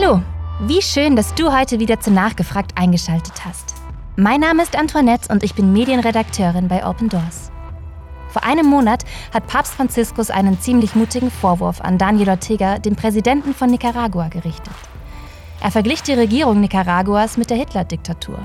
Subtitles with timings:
[0.00, 0.22] Hallo,
[0.60, 3.74] wie schön, dass du heute wieder zu Nachgefragt eingeschaltet hast.
[4.16, 7.50] Mein Name ist Antoinette und ich bin Medienredakteurin bei Open Doors.
[8.28, 9.04] Vor einem Monat
[9.34, 14.74] hat Papst Franziskus einen ziemlich mutigen Vorwurf an Daniel Ortega, den Präsidenten von Nicaragua, gerichtet.
[15.60, 18.38] Er verglich die Regierung Nicaraguas mit der Hitler-Diktatur.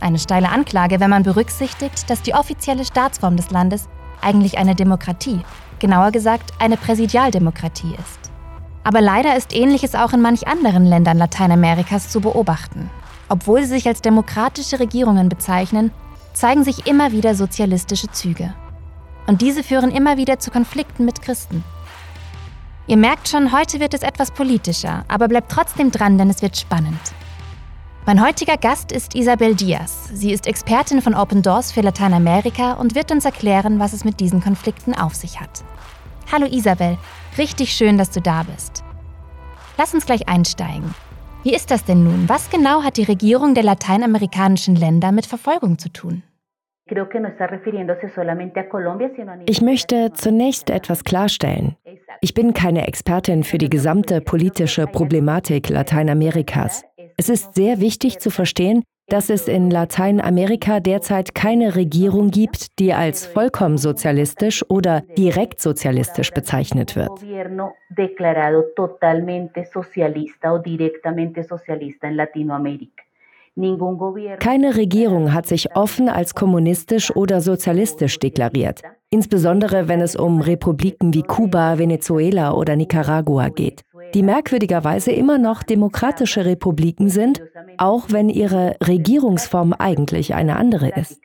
[0.00, 3.86] Eine steile Anklage, wenn man berücksichtigt, dass die offizielle Staatsform des Landes
[4.22, 5.40] eigentlich eine Demokratie,
[5.78, 8.23] genauer gesagt eine Präsidialdemokratie ist.
[8.84, 12.90] Aber leider ist Ähnliches auch in manch anderen Ländern Lateinamerikas zu beobachten.
[13.28, 15.90] Obwohl sie sich als demokratische Regierungen bezeichnen,
[16.34, 18.52] zeigen sich immer wieder sozialistische Züge.
[19.26, 21.64] Und diese führen immer wieder zu Konflikten mit Christen.
[22.86, 26.56] Ihr merkt schon, heute wird es etwas politischer, aber bleibt trotzdem dran, denn es wird
[26.58, 27.00] spannend.
[28.04, 30.10] Mein heutiger Gast ist Isabel Diaz.
[30.12, 34.20] Sie ist Expertin von Open Doors für Lateinamerika und wird uns erklären, was es mit
[34.20, 35.64] diesen Konflikten auf sich hat.
[36.32, 36.96] Hallo Isabel,
[37.38, 38.82] richtig schön, dass du da bist.
[39.76, 40.94] Lass uns gleich einsteigen.
[41.42, 42.28] Wie ist das denn nun?
[42.28, 46.22] Was genau hat die Regierung der lateinamerikanischen Länder mit Verfolgung zu tun?
[49.46, 51.76] Ich möchte zunächst etwas klarstellen.
[52.20, 56.84] Ich bin keine Expertin für die gesamte politische Problematik Lateinamerikas.
[57.16, 62.94] Es ist sehr wichtig zu verstehen, dass es in Lateinamerika derzeit keine Regierung gibt, die
[62.94, 67.10] als vollkommen sozialistisch oder direkt sozialistisch bezeichnet wird.
[74.40, 81.14] Keine Regierung hat sich offen als kommunistisch oder sozialistisch deklariert, insbesondere wenn es um Republiken
[81.14, 83.84] wie Kuba, Venezuela oder Nicaragua geht
[84.14, 87.42] die merkwürdigerweise immer noch demokratische Republiken sind,
[87.78, 91.20] auch wenn ihre Regierungsform eigentlich eine andere ist.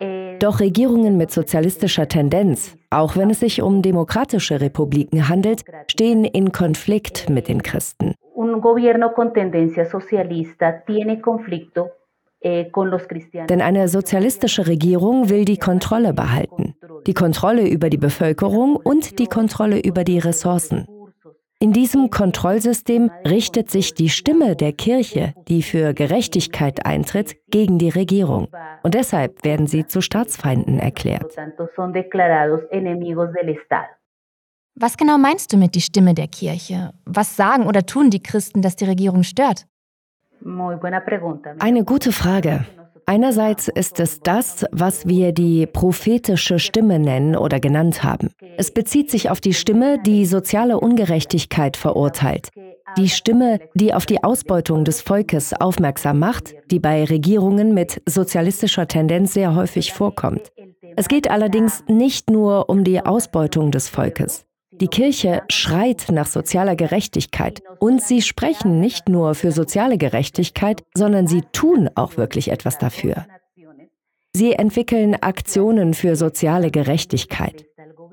[0.00, 6.24] Eh, Doch Regierungen mit sozialistischer Tendenz, auch wenn es sich um demokratische Republiken handelt, stehen
[6.24, 8.14] in Konflikt mit den Christen.
[8.34, 11.90] Un gobierno con tendencia socialista tiene conflicto
[12.44, 16.76] denn eine sozialistische Regierung will die Kontrolle behalten
[17.06, 20.86] die Kontrolle über die Bevölkerung und die Kontrolle über die Ressourcen.
[21.58, 27.88] In diesem Kontrollsystem richtet sich die Stimme der Kirche, die für Gerechtigkeit eintritt, gegen die
[27.88, 28.48] Regierung.
[28.82, 31.34] Und deshalb werden sie zu Staatsfeinden erklärt.
[34.78, 36.92] Was genau meinst du mit die Stimme der Kirche?
[37.06, 39.66] Was sagen oder tun die Christen, dass die Regierung stört?
[41.58, 42.64] Eine gute Frage.
[43.08, 48.30] Einerseits ist es das, was wir die prophetische Stimme nennen oder genannt haben.
[48.56, 52.50] Es bezieht sich auf die Stimme, die soziale Ungerechtigkeit verurteilt.
[52.98, 58.88] Die Stimme, die auf die Ausbeutung des Volkes aufmerksam macht, die bei Regierungen mit sozialistischer
[58.88, 60.50] Tendenz sehr häufig vorkommt.
[60.96, 64.46] Es geht allerdings nicht nur um die Ausbeutung des Volkes.
[64.80, 71.26] Die Kirche schreit nach sozialer Gerechtigkeit und sie sprechen nicht nur für soziale Gerechtigkeit, sondern
[71.26, 73.26] sie tun auch wirklich etwas dafür.
[74.34, 77.64] Sie entwickeln Aktionen für soziale Gerechtigkeit.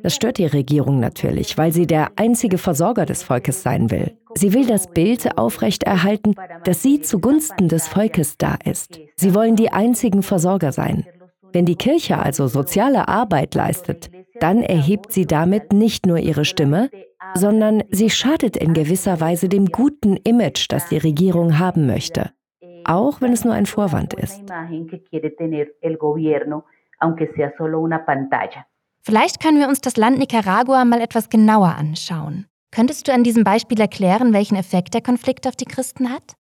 [0.03, 4.18] Das stört die Regierung natürlich, weil sie der einzige Versorger des Volkes sein will.
[4.35, 9.00] Sie will das Bild aufrechterhalten, dass sie zugunsten des Volkes da ist.
[9.16, 11.06] Sie wollen die einzigen Versorger sein.
[11.53, 16.89] Wenn die Kirche also soziale Arbeit leistet, dann erhebt sie damit nicht nur ihre Stimme,
[17.35, 22.31] sondern sie schadet in gewisser Weise dem guten Image, das die Regierung haben möchte,
[22.85, 24.43] auch wenn es nur ein Vorwand ist.
[29.01, 32.45] Vielleicht können wir uns das Land Nicaragua mal etwas genauer anschauen.
[32.72, 36.35] Könntest du an diesem Beispiel erklären, welchen Effekt der Konflikt auf die Christen hat?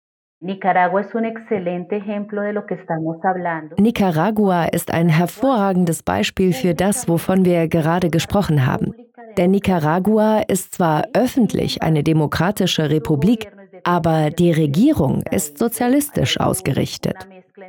[3.77, 8.93] Nicaragua ist ein hervorragendes Beispiel für das, wovon wir gerade gesprochen haben.
[9.37, 13.47] Denn Nicaragua ist zwar öffentlich eine demokratische Republik,
[13.85, 17.15] aber die Regierung ist sozialistisch ausgerichtet.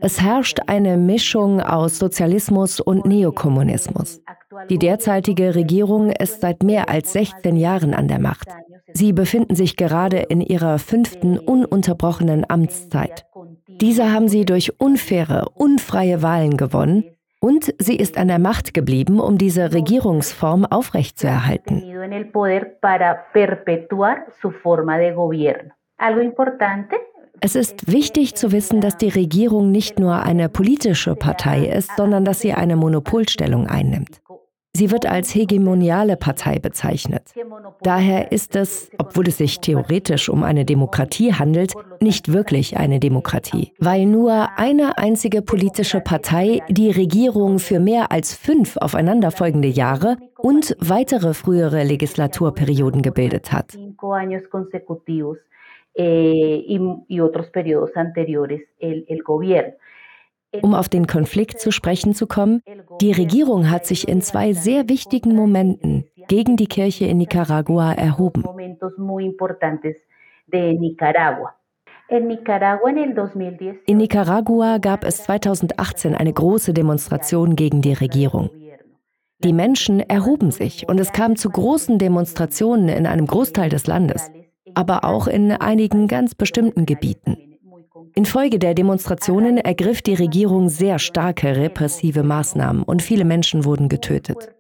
[0.00, 4.20] Es herrscht eine Mischung aus Sozialismus und Neokommunismus.
[4.68, 8.48] Die derzeitige Regierung ist seit mehr als 16 Jahren an der Macht.
[8.92, 13.26] Sie befinden sich gerade in ihrer fünften ununterbrochenen Amtszeit.
[13.66, 17.04] Diese haben sie durch unfaire, unfreie Wahlen gewonnen
[17.40, 21.82] und sie ist an der Macht geblieben, um diese Regierungsform aufrechtzuerhalten.
[27.40, 32.24] Es ist wichtig zu wissen, dass die Regierung nicht nur eine politische Partei ist, sondern
[32.24, 34.22] dass sie eine Monopolstellung einnimmt.
[34.76, 37.32] Sie wird als hegemoniale Partei bezeichnet.
[37.82, 43.72] Daher ist es, obwohl es sich theoretisch um eine Demokratie handelt, nicht wirklich eine Demokratie,
[43.78, 50.76] weil nur eine einzige politische Partei die Regierung für mehr als fünf aufeinanderfolgende Jahre und
[50.80, 53.74] weitere frühere Legislaturperioden gebildet hat.
[55.96, 56.58] Eh,
[60.62, 62.62] um auf den Konflikt zu sprechen zu kommen,
[63.00, 68.44] die Regierung hat sich in zwei sehr wichtigen Momenten gegen die Kirche in Nicaragua erhoben.
[73.86, 78.50] In Nicaragua gab es 2018 eine große Demonstration gegen die Regierung.
[79.38, 84.30] Die Menschen erhoben sich und es kam zu großen Demonstrationen in einem Großteil des Landes,
[84.74, 87.53] aber auch in einigen ganz bestimmten Gebieten.
[88.16, 94.54] Infolge der Demonstrationen ergriff die Regierung sehr starke repressive Maßnahmen und viele Menschen wurden getötet.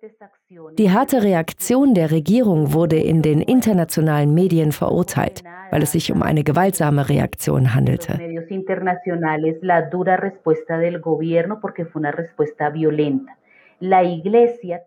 [0.76, 6.22] Die harte Reaktion der Regierung wurde in den internationalen Medien verurteilt, weil es sich um
[6.24, 8.18] eine gewaltsame Reaktion handelte.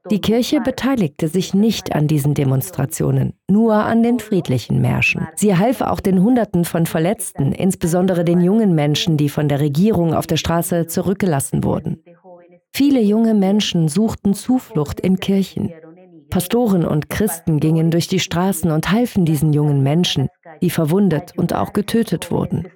[0.10, 5.28] Die Kirche beteiligte sich nicht an diesen Demonstrationen, nur an den friedlichen Märschen.
[5.36, 10.14] Sie half auch den Hunderten von Verletzten, insbesondere den jungen Menschen, die von der Regierung
[10.14, 12.04] auf der Straße zurückgelassen wurden.
[12.74, 15.72] Viele junge Menschen suchten Zuflucht in Kirchen.
[16.30, 20.28] Pastoren und Christen gingen durch die Straßen und halfen diesen jungen Menschen,
[20.62, 22.68] die verwundet und auch getötet wurden.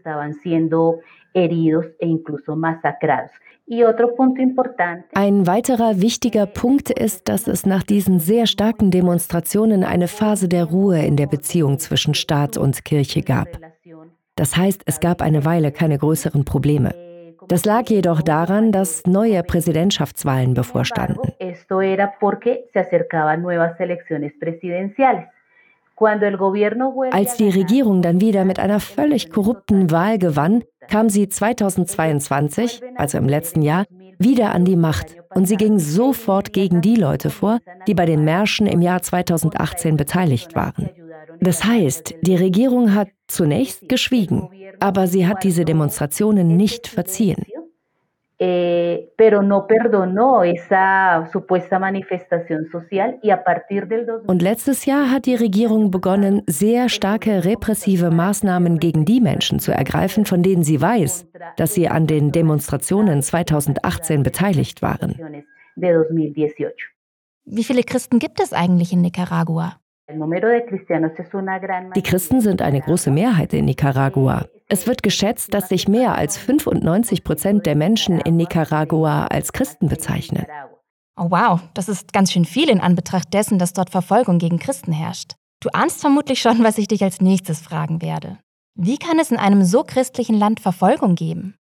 [5.14, 10.66] Ein weiterer wichtiger Punkt ist, dass es nach diesen sehr starken Demonstrationen eine Phase der
[10.66, 13.48] Ruhe in der Beziehung zwischen Staat und Kirche gab.
[14.36, 16.94] Das heißt, es gab eine Weile keine größeren Probleme.
[17.48, 21.32] Das lag jedoch daran, dass neue Präsidentschaftswahlen bevorstanden.
[27.12, 33.18] Als die Regierung dann wieder mit einer völlig korrupten Wahl gewann, kam sie 2022, also
[33.18, 33.86] im letzten Jahr,
[34.18, 35.16] wieder an die Macht.
[35.34, 39.96] und sie ging sofort gegen die Leute vor, die bei den Märschen im Jahr 2018
[39.96, 40.90] beteiligt waren.
[41.40, 44.50] Das heißt, die Regierung hat zunächst geschwiegen,
[44.82, 47.46] aber sie hat diese Demonstrationen nicht verziehen
[48.44, 55.12] eh, pero no perdonó esa supuesta manifestación social y a partir del Und letztes Jahr
[55.12, 60.64] hat die Regierung begonnen, sehr starke repressive Maßnahmen gegen die Menschen zu ergreifen, von denen
[60.64, 65.46] sie weiß, dass sie an den Demonstrationen 2018 beteiligt waren.
[67.46, 69.76] Wie viele Christen gibt es eigentlich in Nicaragua?
[71.96, 74.46] Die Christen sind eine große Mehrheit in Nicaragua.
[74.74, 79.90] Es wird geschätzt, dass sich mehr als 95 Prozent der Menschen in Nicaragua als Christen
[79.90, 80.46] bezeichnen.
[81.20, 84.94] Oh wow, das ist ganz schön viel in Anbetracht dessen, dass dort Verfolgung gegen Christen
[84.94, 85.34] herrscht.
[85.60, 88.38] Du ahnst vermutlich schon, was ich dich als nächstes fragen werde.
[88.76, 91.56] Wie kann es in einem so christlichen Land Verfolgung geben?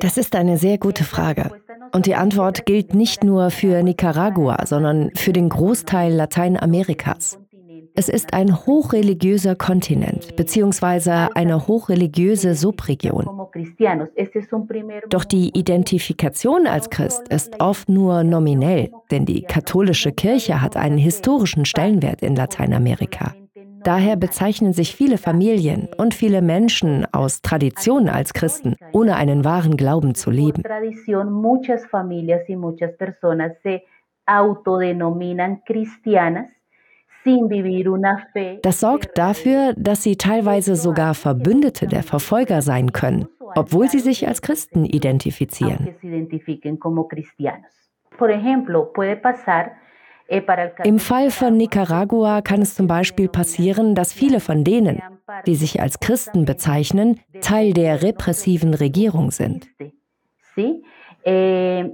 [0.00, 1.52] Das ist eine sehr gute Frage.
[1.92, 7.38] Und die Antwort gilt nicht nur für Nicaragua, sondern für den Großteil Lateinamerikas.
[7.94, 11.28] Es ist ein hochreligiöser Kontinent bzw.
[11.34, 13.26] eine hochreligiöse Subregion.
[15.10, 20.96] Doch die Identifikation als Christ ist oft nur nominell, denn die katholische Kirche hat einen
[20.96, 23.34] historischen Stellenwert in Lateinamerika.
[23.84, 29.76] Daher bezeichnen sich viele Familien und viele Menschen aus Tradition als Christen, ohne einen wahren
[29.76, 30.62] Glauben zu leben.
[34.24, 36.48] autodenominan cristianas
[38.62, 44.26] das sorgt dafür, dass sie teilweise sogar Verbündete der Verfolger sein können, obwohl sie sich
[44.26, 45.94] als Christen identifizieren.
[50.28, 50.42] Eh,
[50.84, 55.02] Im Fall von Nicaragua kann es zum Beispiel passieren, dass viele von denen,
[55.46, 59.68] die sich als Christen bezeichnen, Teil der repressiven Regierung sind.
[61.24, 61.84] Eh,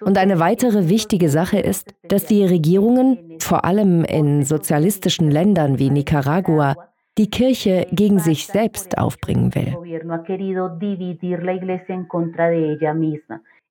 [0.00, 5.90] Und eine weitere wichtige Sache ist, dass die Regierungen, vor allem in sozialistischen Ländern wie
[5.90, 6.74] Nicaragua,
[7.18, 9.76] die Kirche gegen sich selbst aufbringen will.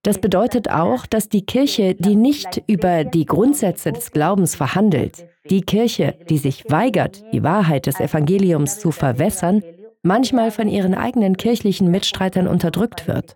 [0.04, 5.62] Das bedeutet auch, dass die Kirche, die nicht über die Grundsätze des Glaubens verhandelt, die
[5.62, 9.64] Kirche, die sich weigert, die Wahrheit des Evangeliums zu verwässern,
[10.06, 13.36] manchmal von ihren eigenen kirchlichen Mitstreitern unterdrückt wird.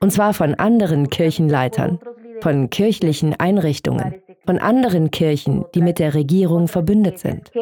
[0.00, 2.00] Und zwar von anderen Kirchenleitern,
[2.40, 7.52] von kirchlichen Einrichtungen, von anderen Kirchen, die mit der Regierung verbündet sind.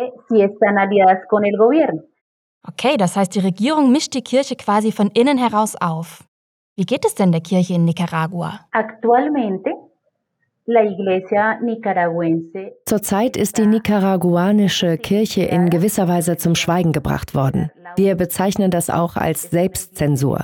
[2.69, 6.25] Okay, das heißt, die Regierung mischt die Kirche quasi von innen heraus auf.
[6.77, 8.61] Wie geht es denn der Kirche in Nicaragua?
[12.87, 17.71] Zurzeit ist die nicaraguanische Kirche in gewisser Weise zum Schweigen gebracht worden.
[17.97, 20.41] Wir bezeichnen das auch als Selbstzensur.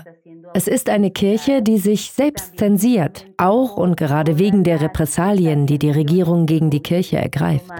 [0.54, 5.78] Es ist eine Kirche, die sich selbst zensiert, auch und gerade wegen der Repressalien, die
[5.78, 7.70] die Regierung gegen die Kirche ergreift.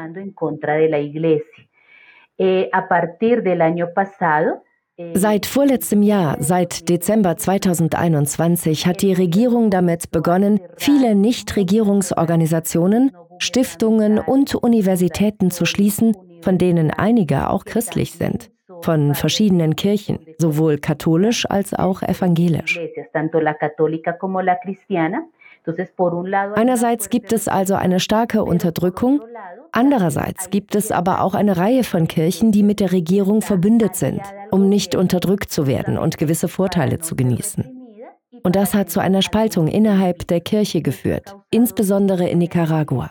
[5.15, 14.55] Seit vorletztem Jahr, seit Dezember 2021, hat die Regierung damit begonnen, viele Nichtregierungsorganisationen, Stiftungen und
[14.55, 21.73] Universitäten zu schließen, von denen einige auch christlich sind von verschiedenen Kirchen, sowohl katholisch als
[21.75, 22.81] auch evangelisch.
[25.64, 29.21] Einerseits gibt es also eine starke Unterdrückung,
[29.71, 34.21] andererseits gibt es aber auch eine Reihe von Kirchen, die mit der Regierung verbündet sind,
[34.50, 37.78] um nicht unterdrückt zu werden und gewisse Vorteile zu genießen.
[38.42, 43.11] Und das hat zu einer Spaltung innerhalb der Kirche geführt, insbesondere in Nicaragua.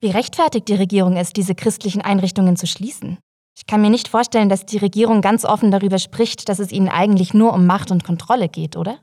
[0.00, 3.18] Wie rechtfertigt die Regierung es, diese christlichen Einrichtungen zu schließen?
[3.58, 6.88] Ich kann mir nicht vorstellen, dass die Regierung ganz offen darüber spricht, dass es ihnen
[6.88, 8.98] eigentlich nur um Macht und Kontrolle geht, oder?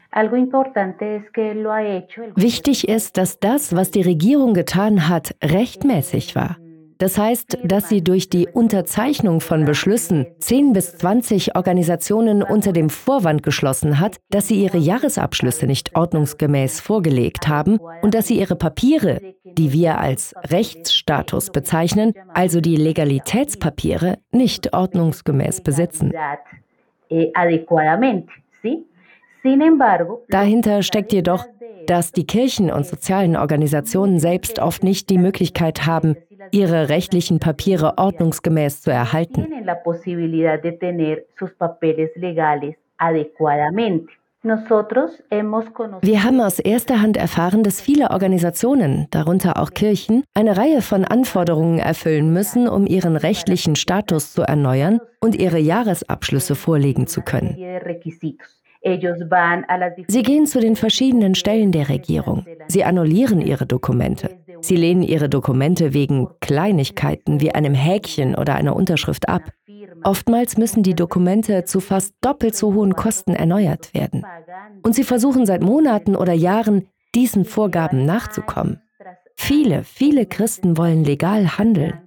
[2.38, 6.56] Wichtig ist, dass das, was die Regierung getan hat, rechtmäßig war.
[6.98, 12.90] Das heißt, dass sie durch die Unterzeichnung von Beschlüssen 10 bis 20 Organisationen unter dem
[12.90, 18.56] Vorwand geschlossen hat, dass sie ihre Jahresabschlüsse nicht ordnungsgemäß vorgelegt haben und dass sie ihre
[18.56, 26.14] Papiere, die wir als Rechtsstatus bezeichnen, also die Legalitätspapiere, nicht ordnungsgemäß besitzen.
[30.30, 31.46] Dahinter steckt jedoch,
[31.88, 36.16] dass die Kirchen und sozialen Organisationen selbst oft nicht die Möglichkeit haben,
[36.52, 39.48] ihre rechtlichen Papiere ordnungsgemäß zu erhalten.
[46.02, 51.04] Wir haben aus erster Hand erfahren, dass viele Organisationen, darunter auch Kirchen, eine Reihe von
[51.04, 57.58] Anforderungen erfüllen müssen, um ihren rechtlichen Status zu erneuern und ihre Jahresabschlüsse vorlegen zu können.
[60.08, 62.46] Sie gehen zu den verschiedenen Stellen der Regierung.
[62.68, 64.38] Sie annullieren ihre Dokumente.
[64.62, 69.42] Sie lehnen ihre Dokumente wegen Kleinigkeiten wie einem Häkchen oder einer Unterschrift ab.
[70.04, 74.24] Oftmals müssen die Dokumente zu fast doppelt so hohen Kosten erneuert werden.
[74.84, 78.82] Und sie versuchen seit Monaten oder Jahren, diesen Vorgaben nachzukommen.
[79.36, 82.01] Viele, viele Christen wollen legal handeln.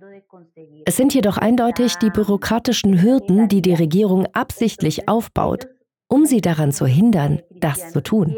[0.84, 5.66] Es sind jedoch eindeutig die bürokratischen Hürden, die die Regierung absichtlich aufbaut,
[6.08, 8.34] um sie daran zu hindern, das zu tun.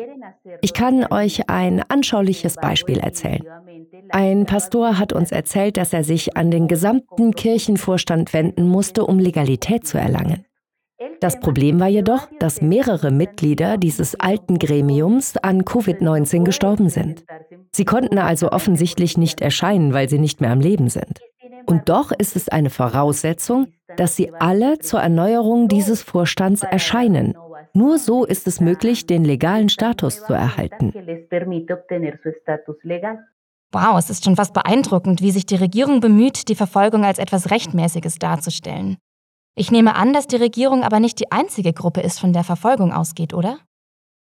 [0.60, 3.42] Ich kann euch ein anschauliches Beispiel erzählen.
[4.10, 9.18] Ein Pastor hat uns erzählt, dass er sich an den gesamten Kirchenvorstand wenden musste, um
[9.18, 10.44] Legalität zu erlangen.
[11.20, 17.24] Das Problem war jedoch, dass mehrere Mitglieder dieses alten Gremiums an Covid-19 gestorben sind.
[17.72, 21.20] Sie konnten also offensichtlich nicht erscheinen, weil sie nicht mehr am Leben sind.
[21.66, 27.34] Und doch ist es eine Voraussetzung, dass sie alle zur Erneuerung dieses Vorstands erscheinen
[27.74, 30.92] nur so ist es möglich, den legalen Status zu erhalten.
[33.72, 37.50] Wow, es ist schon fast beeindruckend, wie sich die Regierung bemüht, die Verfolgung als etwas
[37.50, 38.96] Rechtmäßiges darzustellen.
[39.54, 42.92] Ich nehme an, dass die Regierung aber nicht die einzige Gruppe ist, von der Verfolgung
[42.92, 43.58] ausgeht, oder?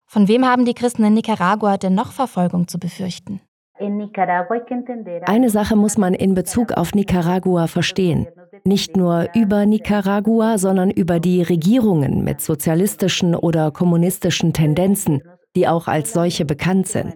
[0.05, 3.41] Von wem haben die Christen in Nicaragua denn noch Verfolgung zu befürchten?
[3.77, 8.27] Eine Sache muss man in Bezug auf Nicaragua verstehen
[8.65, 15.21] nicht nur über Nicaragua, sondern über die Regierungen mit sozialistischen oder kommunistischen Tendenzen,
[15.55, 17.13] die auch als solche bekannt sind.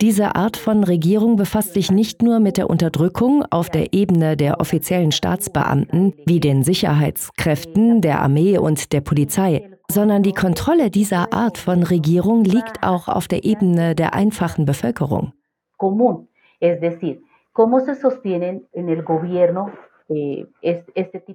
[0.00, 4.58] Diese Art von Regierung befasst sich nicht nur mit der Unterdrückung auf der Ebene der
[4.58, 11.58] offiziellen Staatsbeamten wie den Sicherheitskräften, der Armee und der Polizei, sondern die Kontrolle dieser Art
[11.58, 15.32] von Regierung liegt auch auf der Ebene der einfachen Bevölkerung.
[16.60, 17.22] Es decir,
[17.52, 19.70] cómo se sostienen en el gobierno
[20.10, 20.46] äh,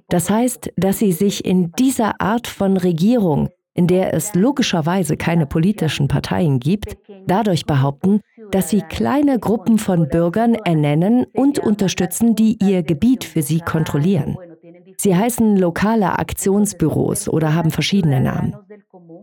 [0.08, 5.46] das heißt, dass sie sich in dieser Art von Regierung, in der es logischerweise keine
[5.46, 12.58] politischen Parteien gibt, dadurch behaupten, dass sie kleine Gruppen von Bürgern ernennen und unterstützen, die
[12.62, 14.36] ihr Gebiet für sie kontrollieren.
[14.98, 18.56] Sie heißen lokale Aktionsbüros oder haben verschiedene Namen.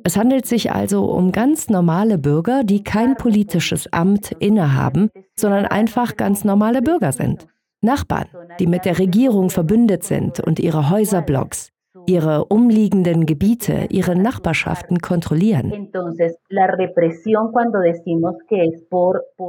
[0.05, 6.17] Es handelt sich also um ganz normale Bürger, die kein politisches Amt innehaben, sondern einfach
[6.17, 7.47] ganz normale Bürger sind.
[7.81, 8.27] Nachbarn,
[8.59, 11.69] die mit der Regierung verbündet sind und ihre Häuserblocks,
[12.05, 15.71] ihre umliegenden Gebiete, ihre Nachbarschaften kontrollieren.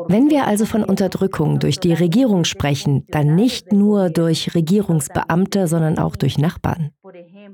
[0.08, 5.98] Wenn wir also von Unterdrückung durch die Regierung sprechen, dann nicht nur durch Regierungsbeamte, sondern
[5.98, 6.90] auch durch Nachbarn.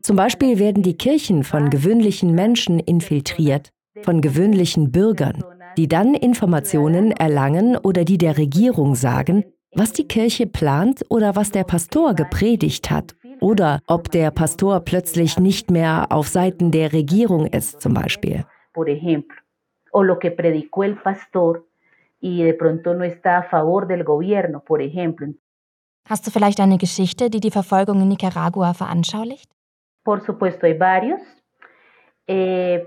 [0.02, 3.70] Zum Beispiel werden die Kirchen von gewöhnlichen Menschen infiltriert,
[4.02, 5.42] von gewöhnlichen Bürgern,
[5.76, 11.52] die dann Informationen erlangen oder die der Regierung sagen, was die Kirche plant oder was
[11.52, 17.46] der Pastor gepredigt hat oder ob der Pastor plötzlich nicht mehr auf Seiten der Regierung
[17.46, 18.44] ist zum Beispiel.
[19.92, 21.66] O lo que predicó el pastor
[22.20, 25.26] y de pronto no está a favor del gobierno, por ejemplo.
[26.08, 29.50] Hast du vielleicht eine Geschichte, die die Verfolgung in Nicaragua veranschaulicht?
[30.04, 31.20] Por supuesto, hay varios.
[32.26, 32.86] Eh,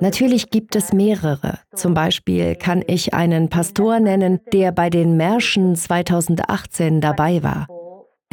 [0.00, 1.58] Natürlich gibt es mehrere.
[1.74, 7.66] Zum Beispiel kann ich einen Pastor nennen, der bei den Märschen 2018 dabei war.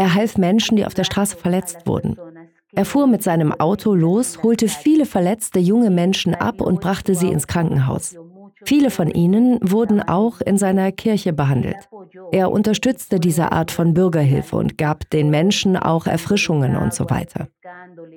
[0.02, 2.18] Er half Menschen, die auf der Straße verletzt wurden.
[2.74, 7.28] Er fuhr mit seinem Auto los, holte viele verletzte junge Menschen ab und brachte sie
[7.28, 8.16] ins Krankenhaus.
[8.66, 11.88] Viele von ihnen wurden auch in seiner Kirche behandelt.
[12.32, 17.50] Er unterstützte diese Art von Bürgerhilfe und gab den Menschen auch Erfrischungen und so weiter.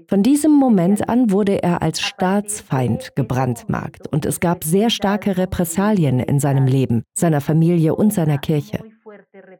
[0.09, 6.19] Von diesem Moment an wurde er als Staatsfeind gebrandmarkt und es gab sehr starke Repressalien
[6.19, 8.94] in seinem Leben, seiner Familie und seiner Kirche.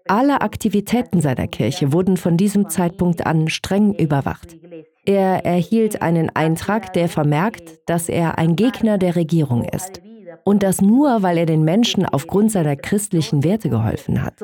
[0.07, 4.57] Alle Aktivitäten seiner Kirche wurden von diesem Zeitpunkt an streng überwacht.
[5.05, 10.01] Er erhielt einen Eintrag, der vermerkt, dass er ein Gegner der Regierung ist.
[10.45, 14.35] Und das nur, weil er den Menschen aufgrund seiner christlichen Werte geholfen hat.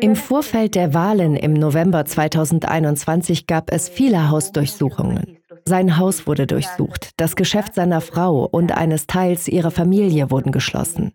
[0.00, 5.35] Im Vorfeld der Wahlen im November 2021 gab es viele Hausdurchsuchungen.
[5.68, 11.12] Sein Haus wurde durchsucht, das Geschäft seiner Frau und eines Teils ihrer Familie wurden geschlossen.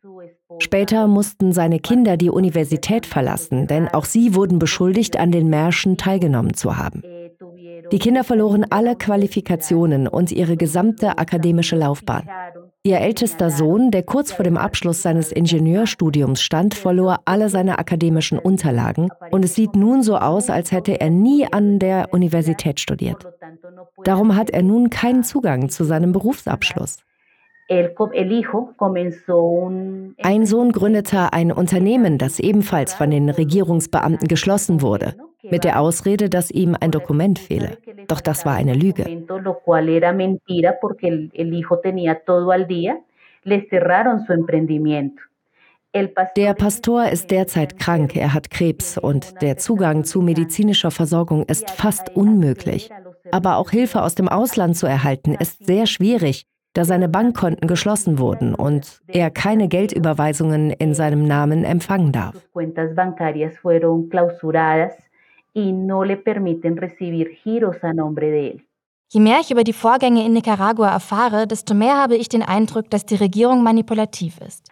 [0.59, 5.97] Später mussten seine Kinder die Universität verlassen, denn auch sie wurden beschuldigt, an den Märschen
[5.97, 7.01] teilgenommen zu haben.
[7.93, 12.29] Die Kinder verloren alle Qualifikationen und ihre gesamte akademische Laufbahn.
[12.83, 18.39] Ihr ältester Sohn, der kurz vor dem Abschluss seines Ingenieurstudiums stand, verlor alle seine akademischen
[18.39, 23.27] Unterlagen und es sieht nun so aus, als hätte er nie an der Universität studiert.
[24.03, 26.97] Darum hat er nun keinen Zugang zu seinem Berufsabschluss.
[27.69, 27.91] Ein
[30.47, 36.51] Sohn gründete ein Unternehmen, das ebenfalls von den Regierungsbeamten geschlossen wurde, mit der Ausrede, dass
[36.51, 37.77] ihm ein Dokument fehle.
[38.07, 39.05] Doch das war eine Lüge.
[46.37, 51.69] Der Pastor ist derzeit krank, er hat Krebs und der Zugang zu medizinischer Versorgung ist
[51.69, 52.89] fast unmöglich.
[53.31, 58.19] Aber auch Hilfe aus dem Ausland zu erhalten, ist sehr schwierig, da seine Bankkonten geschlossen
[58.19, 62.35] wurden und er keine Geldüberweisungen in seinem Namen empfangen darf.
[69.13, 72.89] Je mehr ich über die Vorgänge in Nicaragua erfahre, desto mehr habe ich den Eindruck,
[72.89, 74.69] dass die Regierung manipulativ ist.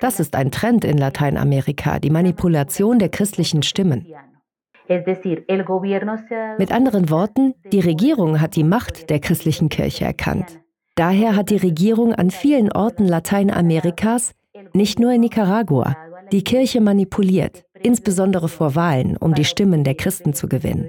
[0.00, 4.06] Das ist ein Trend in Lateinamerika, die Manipulation der christlichen Stimmen.
[4.88, 10.58] Mit anderen Worten, die Regierung hat die Macht der christlichen Kirche erkannt.
[10.96, 14.32] Daher hat die Regierung an vielen Orten Lateinamerikas,
[14.74, 15.96] nicht nur in Nicaragua,
[16.32, 20.88] die Kirche manipuliert, insbesondere vor Wahlen, um die Stimmen der Christen zu gewinnen.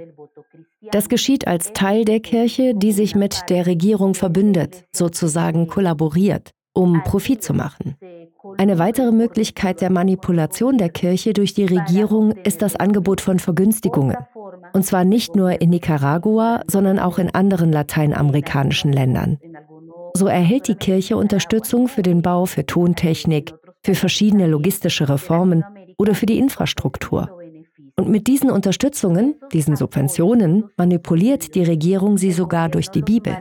[0.91, 7.01] Das geschieht als Teil der Kirche, die sich mit der Regierung verbündet, sozusagen kollaboriert, um
[7.03, 7.95] Profit zu machen.
[8.57, 14.17] Eine weitere Möglichkeit der Manipulation der Kirche durch die Regierung ist das Angebot von Vergünstigungen.
[14.73, 19.39] Und zwar nicht nur in Nicaragua, sondern auch in anderen lateinamerikanischen Ländern.
[20.15, 23.53] So erhält die Kirche Unterstützung für den Bau für Tontechnik,
[23.83, 25.63] für verschiedene logistische Reformen
[25.97, 27.29] oder für die Infrastruktur.
[27.95, 33.37] Und mit diesen Unterstützungen, diesen Subventionen, manipuliert die Regierung sie sogar durch die Bibel.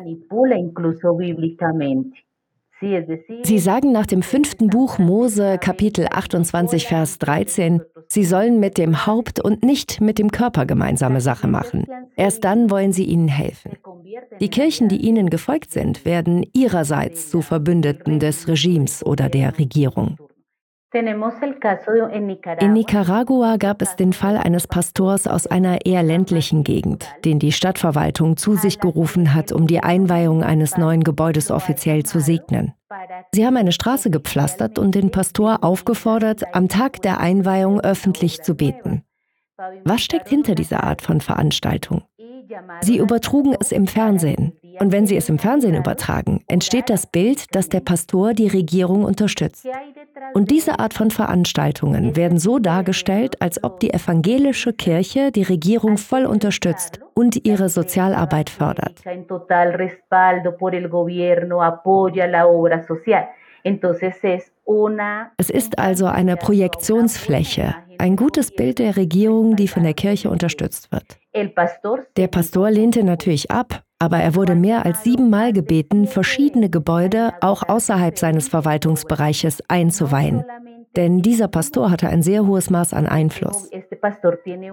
[3.44, 9.06] Sie sagen nach dem fünften Buch Mose Kapitel 28 Vers 13, Sie sollen mit dem
[9.06, 11.86] Haupt und nicht mit dem Körper gemeinsame Sache machen.
[12.16, 13.78] Erst dann wollen sie ihnen helfen.
[14.40, 20.18] Die Kirchen, die ihnen gefolgt sind, werden ihrerseits zu Verbündeten des Regimes oder der Regierung.
[20.94, 27.52] In Nicaragua gab es den Fall eines Pastors aus einer eher ländlichen Gegend, den die
[27.52, 32.74] Stadtverwaltung zu sich gerufen hat, um die Einweihung eines neuen Gebäudes offiziell zu segnen.
[33.32, 38.54] Sie haben eine Straße gepflastert und den Pastor aufgefordert, am Tag der Einweihung öffentlich zu
[38.54, 39.02] beten.
[39.84, 42.02] Was steckt hinter dieser Art von Veranstaltung?
[42.82, 44.52] Sie übertrugen es im Fernsehen.
[44.78, 49.04] Und wenn sie es im Fernsehen übertragen, entsteht das Bild, dass der Pastor die Regierung
[49.04, 49.66] unterstützt.
[50.34, 55.98] Und diese Art von Veranstaltungen werden so dargestellt, als ob die evangelische Kirche die Regierung
[55.98, 59.02] voll unterstützt und ihre Sozialarbeit fördert.
[65.36, 70.90] Es ist also eine Projektionsfläche, ein gutes Bild der Regierung, die von der Kirche unterstützt
[70.90, 71.18] wird.
[72.16, 77.62] Der Pastor lehnte natürlich ab, aber er wurde mehr als siebenmal gebeten, verschiedene Gebäude auch
[77.68, 80.44] außerhalb seines Verwaltungsbereiches einzuweihen.
[80.96, 83.70] Denn dieser Pastor hatte ein sehr hohes Maß an Einfluss.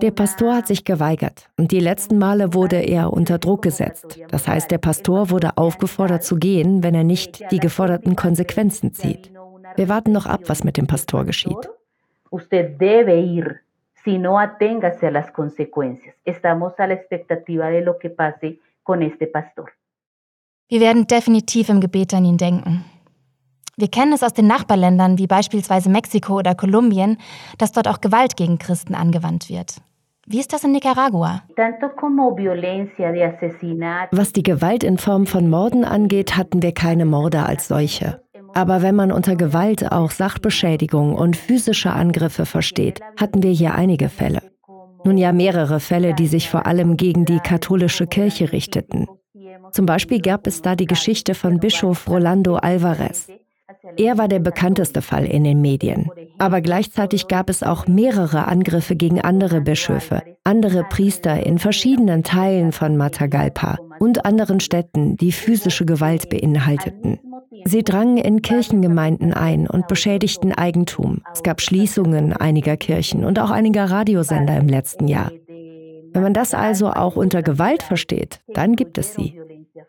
[0.02, 4.20] Der Pastor hat sich geweigert und die letzten Male wurde er unter Druck gesetzt.
[4.30, 9.32] Das heißt, der Pastor wurde aufgefordert zu gehen, wenn er nicht die geforderten Konsequenzen zieht.
[9.76, 11.70] Wir warten noch ab, was mit dem Pastor geschieht.
[12.32, 13.60] Usted debe ir,
[14.04, 16.16] si no aténgase a las consecuencias.
[16.26, 18.58] Estamos a la expectativa de lo que pase
[18.90, 19.70] con este pastor.
[20.68, 22.86] Wir werden definitiv im Gebet an ihn denken.
[23.78, 27.18] Wir kennen es aus den Nachbarländern wie beispielsweise Mexiko oder Kolumbien,
[27.60, 29.76] dass dort auch Gewalt gegen Christen angewandt wird.
[30.26, 31.44] Wie ist das in Nicaragua?
[34.12, 38.24] Was die Gewalt in Form von Morden angeht, hatten wir keine Morde als solche.
[38.56, 44.10] Aber wenn man unter Gewalt auch Sachbeschädigung und physische Angriffe versteht, hatten wir hier einige
[44.10, 44.42] Fälle.
[45.04, 49.08] Nun ja, mehrere Fälle, die sich vor allem gegen die katholische Kirche richteten.
[49.72, 53.28] Zum Beispiel gab es da die Geschichte von Bischof Rolando Alvarez.
[53.98, 56.10] Er war der bekannteste Fall in den Medien.
[56.38, 62.72] Aber gleichzeitig gab es auch mehrere Angriffe gegen andere Bischöfe, andere Priester in verschiedenen Teilen
[62.72, 67.20] von Matagalpa und anderen Städten, die physische Gewalt beinhalteten.
[67.66, 71.22] Sie drangen in Kirchengemeinden ein und beschädigten Eigentum.
[71.34, 75.32] Es gab Schließungen einiger Kirchen und auch einiger Radiosender im letzten Jahr.
[76.12, 79.40] Wenn man das also auch unter Gewalt versteht, dann gibt es sie.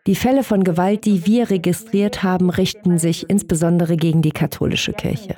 [0.07, 5.35] Die Fälle von Gewalt, die wir registriert haben, richten sich insbesondere gegen die katholische Kirche.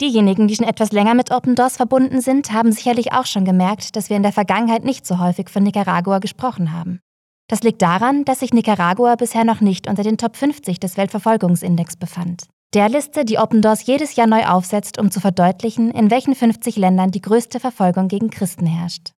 [0.00, 3.96] Diejenigen, die schon etwas länger mit Open Doors verbunden sind, haben sicherlich auch schon gemerkt,
[3.96, 7.00] dass wir in der Vergangenheit nicht so häufig von Nicaragua gesprochen haben.
[7.48, 11.96] Das liegt daran, dass sich Nicaragua bisher noch nicht unter den Top 50 des Weltverfolgungsindex
[11.96, 12.48] befand.
[12.74, 16.76] Der Liste, die Open Doors jedes Jahr neu aufsetzt, um zu verdeutlichen, in welchen 50
[16.76, 19.12] Ländern die größte Verfolgung gegen Christen herrscht.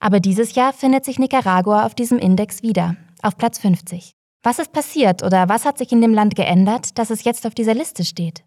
[0.00, 4.12] Aber dieses Jahr findet sich Nicaragua auf diesem Index wieder, auf Platz 50.
[4.42, 7.54] Was ist passiert oder was hat sich in dem Land geändert, dass es jetzt auf
[7.54, 8.44] dieser Liste steht?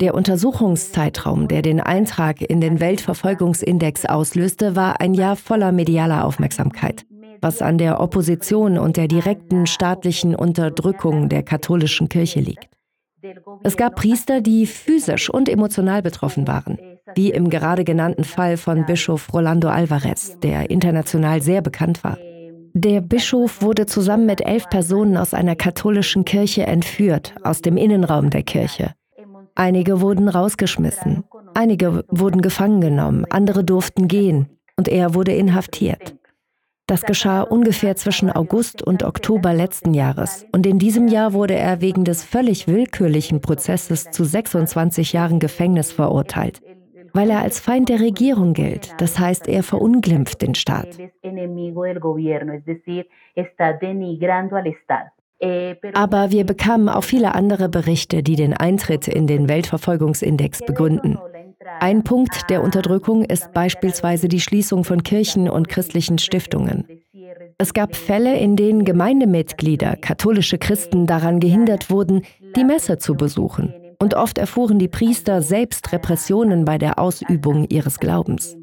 [0.00, 7.04] Der Untersuchungszeitraum, der den Eintrag in den Weltverfolgungsindex auslöste, war ein Jahr voller medialer Aufmerksamkeit,
[7.40, 12.68] was an der Opposition und der direkten staatlichen Unterdrückung der katholischen Kirche liegt.
[13.64, 16.78] Es gab Priester, die physisch und emotional betroffen waren,
[17.16, 22.16] wie im gerade genannten Fall von Bischof Rolando Alvarez, der international sehr bekannt war.
[22.74, 28.30] Der Bischof wurde zusammen mit elf Personen aus einer katholischen Kirche entführt, aus dem Innenraum
[28.30, 28.94] der Kirche.
[29.54, 36.14] Einige wurden rausgeschmissen, einige wurden gefangen genommen, andere durften gehen und er wurde inhaftiert.
[36.86, 40.46] Das geschah ungefähr zwischen August und Oktober letzten Jahres.
[40.52, 45.92] Und in diesem Jahr wurde er wegen des völlig willkürlichen Prozesses zu 26 Jahren Gefängnis
[45.92, 46.62] verurteilt,
[47.18, 48.94] weil er als Feind der Regierung gilt.
[48.98, 50.96] Das heißt, er verunglimpft den Staat.
[55.94, 61.18] Aber wir bekamen auch viele andere Berichte, die den Eintritt in den Weltverfolgungsindex begründen.
[61.80, 66.86] Ein Punkt der Unterdrückung ist beispielsweise die Schließung von Kirchen und christlichen Stiftungen.
[67.58, 72.22] Es gab Fälle, in denen Gemeindemitglieder, katholische Christen daran gehindert wurden,
[72.54, 73.74] die Messe zu besuchen.
[74.00, 78.56] Und oft erfuhren die Priester selbst Repressionen bei der Ausübung ihres Glaubens.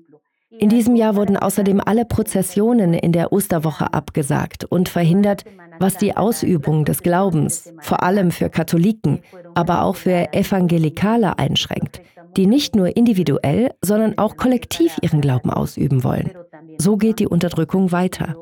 [0.57, 5.43] In diesem Jahr wurden außerdem alle Prozessionen in der Osterwoche abgesagt und verhindert,
[5.79, 9.19] was die Ausübung des Glaubens, vor allem für Katholiken,
[9.53, 12.01] aber auch für Evangelikale einschränkt,
[12.37, 16.31] die nicht nur individuell, sondern auch kollektiv ihren Glauben ausüben wollen.
[16.77, 18.35] So geht die Unterdrückung weiter.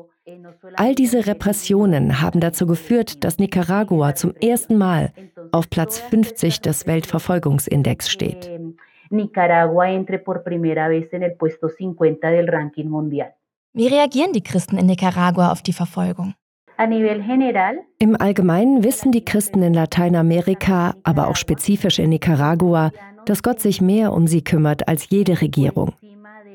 [0.76, 5.12] All diese Repressionen haben dazu geführt, dass Nicaragua zum ersten Mal
[5.54, 8.50] auf Platz 50 des Weltverfolgungsindex steht.
[13.72, 16.34] Wie reagieren die Christen in Nicaragua auf die Verfolgung?
[17.98, 22.90] Im Allgemeinen wissen die Christen in Lateinamerika, aber auch spezifisch in Nicaragua,
[23.26, 25.92] dass Gott sich mehr um sie kümmert als jede Regierung.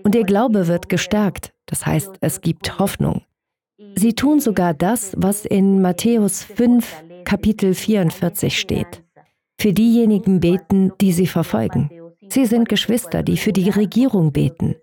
[0.03, 3.21] Und ihr Glaube wird gestärkt, das heißt, es gibt Hoffnung.
[3.95, 9.03] Sie tun sogar das, was in Matthäus 5, Kapitel 44 steht.
[9.57, 11.89] Für diejenigen beten, die sie verfolgen.
[12.29, 14.75] Sie sind Geschwister, die für die Regierung beten.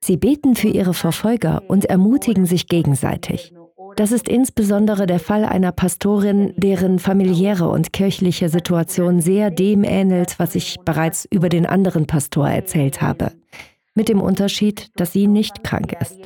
[0.00, 3.52] Sie beten für ihre Verfolger und ermutigen sich gegenseitig.
[3.96, 10.38] Das ist insbesondere der Fall einer Pastorin, deren familiäre und kirchliche Situation sehr dem ähnelt,
[10.38, 13.32] was ich bereits über den anderen Pastor erzählt habe.
[13.94, 16.18] Mit dem Unterschied, dass sie nicht krank ist.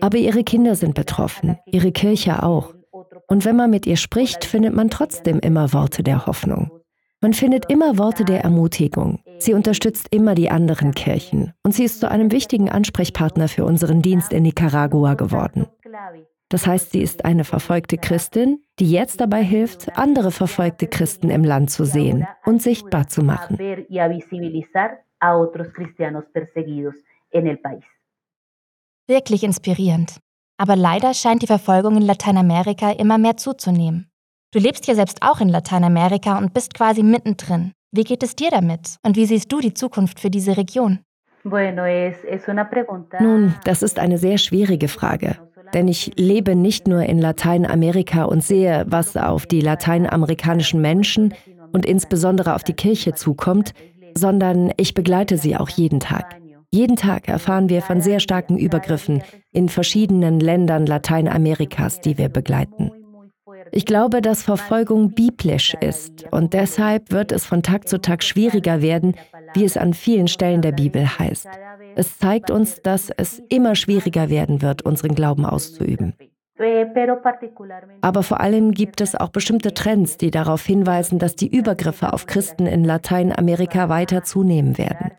[0.00, 2.74] Aber ihre Kinder sind betroffen, ihre Kirche auch.
[3.26, 6.70] Und wenn man mit ihr spricht, findet man trotzdem immer Worte der Hoffnung.
[7.20, 9.20] Man findet immer Worte der Ermutigung.
[9.38, 14.02] Sie unterstützt immer die anderen Kirchen und sie ist zu einem wichtigen Ansprechpartner für unseren
[14.02, 15.66] Dienst in Nicaragua geworden.
[16.48, 21.44] Das heißt, sie ist eine verfolgte Christin, die jetzt dabei hilft, andere verfolgte Christen im
[21.44, 23.58] Land zu sehen und sichtbar zu machen.
[29.08, 30.20] Wirklich inspirierend.
[30.58, 34.10] Aber leider scheint die Verfolgung in Lateinamerika immer mehr zuzunehmen.
[34.52, 37.72] Du lebst ja selbst auch in Lateinamerika und bist quasi mittendrin.
[37.92, 38.96] Wie geht es dir damit?
[39.02, 40.98] Und wie siehst du die Zukunft für diese Region?
[43.20, 45.36] Nun, das ist eine sehr schwierige Frage.
[45.74, 51.34] Denn ich lebe nicht nur in Lateinamerika und sehe, was auf die lateinamerikanischen Menschen
[51.72, 53.74] und insbesondere auf die Kirche zukommt,
[54.16, 56.36] sondern ich begleite sie auch jeden Tag.
[56.70, 62.90] Jeden Tag erfahren wir von sehr starken Übergriffen in verschiedenen Ländern Lateinamerikas, die wir begleiten.
[63.72, 68.82] Ich glaube, dass Verfolgung biblisch ist und deshalb wird es von Tag zu Tag schwieriger
[68.82, 69.14] werden,
[69.54, 71.48] wie es an vielen Stellen der Bibel heißt.
[71.96, 76.14] Es zeigt uns, dass es immer schwieriger werden wird, unseren Glauben auszuüben.
[78.00, 82.26] Aber vor allem gibt es auch bestimmte Trends, die darauf hinweisen, dass die Übergriffe auf
[82.26, 85.12] Christen in Lateinamerika weiter zunehmen werden.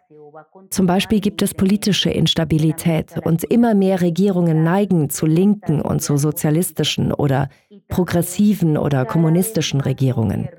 [0.69, 6.17] Zum Beispiel gibt es politische Instabilität und immer mehr Regierungen neigen zu linken und zu
[6.17, 7.49] sozialistischen oder
[7.87, 10.49] progressiven oder kommunistischen Regierungen.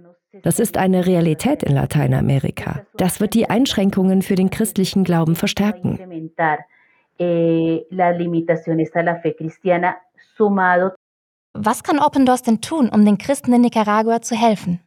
[0.42, 2.82] Das ist eine Realität in Lateinamerika.
[2.96, 5.98] Das wird die Einschränkungen für den christlichen Glauben verstärken.
[11.52, 14.80] Was kann Open Doors denn tun, um den Christen in Nicaragua zu helfen?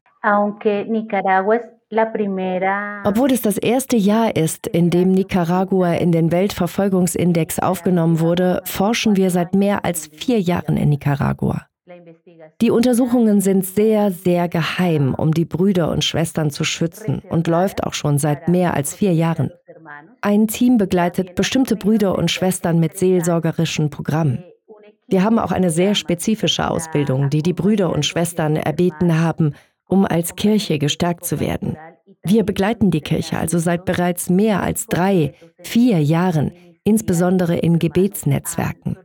[3.06, 9.16] Obwohl es das erste Jahr ist, in dem Nicaragua in den Weltverfolgungsindex aufgenommen wurde, forschen
[9.16, 11.68] wir seit mehr als vier Jahren in Nicaragua.
[12.62, 17.84] Die Untersuchungen sind sehr, sehr geheim, um die Brüder und Schwestern zu schützen und läuft
[17.84, 19.52] auch schon seit mehr als vier Jahren.
[20.22, 24.44] Ein Team begleitet bestimmte Brüder und Schwestern mit seelsorgerischen Programmen.
[25.08, 29.54] Wir haben auch eine sehr spezifische Ausbildung, die die Brüder und Schwestern erbeten haben,
[29.88, 31.78] um als Kirche gestärkt zu werden.
[32.24, 36.52] Wir begleiten die Kirche also seit bereits mehr als drei, vier Jahren,
[36.84, 38.98] insbesondere in Gebetsnetzwerken.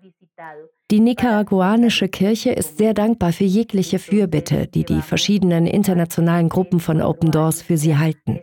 [0.90, 7.02] Die nicaraguanische Kirche ist sehr dankbar für jegliche Fürbitte, die die verschiedenen internationalen Gruppen von
[7.02, 8.40] Open Doors für sie halten.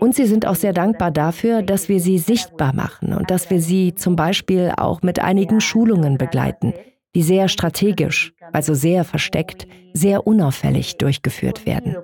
[0.00, 3.60] Und sie sind auch sehr dankbar dafür, dass wir sie sichtbar machen und dass wir
[3.60, 6.74] sie zum Beispiel auch mit einigen Schulungen begleiten,
[7.14, 11.96] die sehr strategisch, also sehr versteckt, sehr unauffällig durchgeführt werden.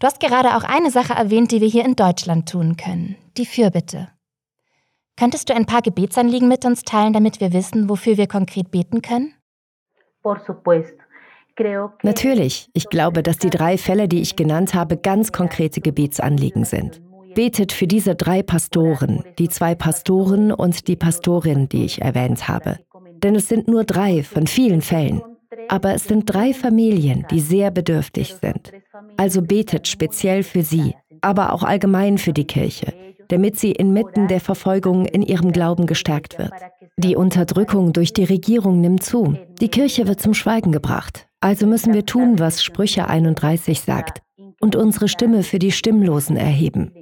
[0.00, 3.46] Du hast gerade auch eine Sache erwähnt, die wir hier in Deutschland tun können, die
[3.46, 4.08] Fürbitte.
[5.16, 9.00] Könntest du ein paar Gebetsanliegen mit uns teilen, damit wir wissen, wofür wir konkret beten
[9.00, 9.32] können?
[12.02, 12.68] Natürlich.
[12.72, 17.00] Ich glaube, dass die drei Fälle, die ich genannt habe, ganz konkrete Gebetsanliegen sind.
[17.34, 22.78] Betet für diese drei Pastoren, die zwei Pastoren und die Pastorin, die ich erwähnt habe.
[23.22, 25.22] Denn es sind nur drei von vielen Fällen.
[25.68, 28.72] Aber es sind drei Familien, die sehr bedürftig sind.
[29.16, 32.92] Also betet speziell für sie, aber auch allgemein für die Kirche,
[33.28, 36.52] damit sie inmitten der Verfolgung in ihrem Glauben gestärkt wird.
[36.96, 39.36] Die Unterdrückung durch die Regierung nimmt zu.
[39.60, 41.26] Die Kirche wird zum Schweigen gebracht.
[41.40, 44.20] Also müssen wir tun, was Sprüche 31 sagt
[44.60, 46.92] und unsere Stimme für die Stimmlosen erheben.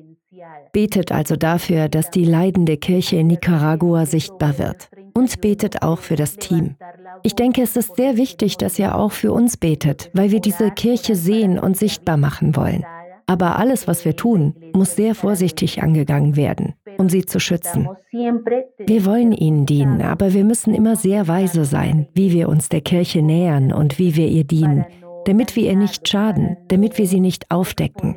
[0.72, 4.88] Betet also dafür, dass die leidende Kirche in Nicaragua sichtbar wird.
[5.12, 6.76] Und betet auch für das Team.
[7.22, 10.70] Ich denke, es ist sehr wichtig, dass ihr auch für uns betet, weil wir diese
[10.70, 12.86] Kirche sehen und sichtbar machen wollen.
[13.26, 17.88] Aber alles, was wir tun, muss sehr vorsichtig angegangen werden, um sie zu schützen.
[18.10, 22.80] Wir wollen ihnen dienen, aber wir müssen immer sehr weise sein, wie wir uns der
[22.80, 24.86] Kirche nähern und wie wir ihr dienen,
[25.26, 28.16] damit wir ihr nicht schaden, damit wir sie nicht aufdecken.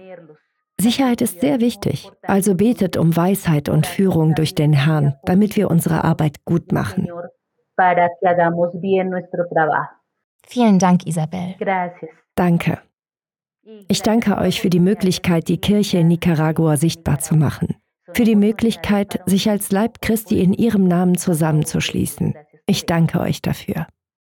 [0.80, 5.72] Sicherheit ist sehr wichtig, also betet um Weisheit und Führung durch den Herrn, damit wir
[5.72, 7.08] unsere Arbeit gut machen.
[10.46, 11.56] Vielen Dank, Isabel.
[12.36, 12.80] Danke.
[13.88, 17.76] Ich danke euch für die Möglichkeit, die Kirche in Nicaragua sichtbar zu machen,
[18.14, 22.36] für die Möglichkeit, sich als Leib Christi in ihrem Namen zusammenzuschließen.
[22.68, 23.88] Ich danke euch dafür.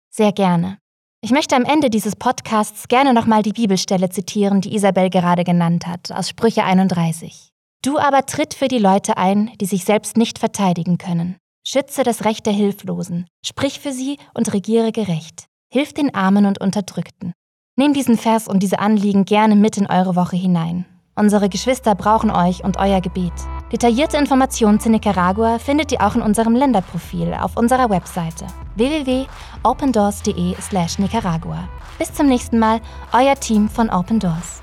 [0.08, 0.78] Sehr gerne.
[1.22, 5.86] Ich möchte am Ende dieses Podcasts gerne nochmal die Bibelstelle zitieren, die Isabel gerade genannt
[5.86, 7.50] hat, aus Sprüche 31.
[7.82, 11.36] Du aber tritt für die Leute ein, die sich selbst nicht verteidigen können.
[11.66, 15.46] Schütze das Recht der Hilflosen, sprich für sie und regiere gerecht.
[15.72, 17.32] Hilf den Armen und Unterdrückten.
[17.76, 20.86] Nehmt diesen Vers und diese Anliegen gerne mit in eure Woche hinein.
[21.16, 23.32] Unsere Geschwister brauchen euch und euer Gebet.
[23.72, 31.68] Detaillierte Informationen zu Nicaragua findet ihr auch in unserem Länderprofil auf unserer Webseite www.opendoors.de/nicaragua.
[31.98, 32.80] Bis zum nächsten Mal,
[33.12, 34.62] euer Team von Open Doors.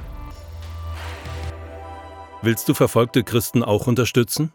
[2.41, 4.53] Willst du verfolgte Christen auch unterstützen?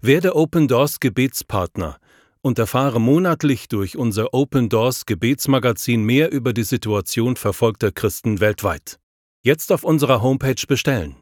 [0.00, 1.96] Werde Open Doors Gebetspartner
[2.42, 9.00] und erfahre monatlich durch unser Open Doors Gebetsmagazin mehr über die Situation verfolgter Christen weltweit.
[9.42, 11.16] Jetzt auf unserer Homepage bestellen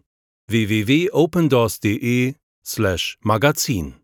[2.64, 4.01] www.opendoors.de/magazin